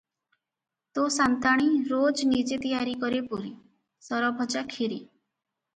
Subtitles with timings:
[0.99, 3.55] ତୋ’ ସା’ନ୍ତାଣୀ ରୋଜ ନିଜେ ତିଆରି କରେ ପୁରି,
[4.09, 5.01] ସରଭଜା, କ୍ଷୀରୀ।